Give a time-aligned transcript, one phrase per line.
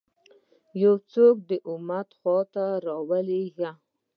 [0.83, 3.69] یو څوک د امت خوا ته رالېږي.